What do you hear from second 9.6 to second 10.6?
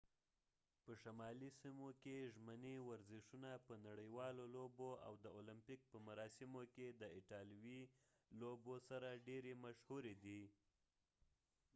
مشهورې دي